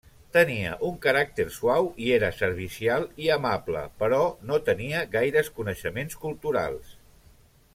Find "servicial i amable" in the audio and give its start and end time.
2.37-3.83